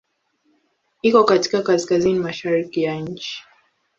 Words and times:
Iko 1.01 1.23
katika 1.23 1.61
kaskazini-mashariki 1.61 2.83
ya 2.83 2.95
nchi. 2.95 3.43